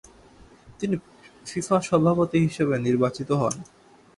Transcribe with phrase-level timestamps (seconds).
[0.79, 0.95] তিনি
[1.45, 3.55] ফিফা সভাপতি হিসেবে নির্বাচিত হন।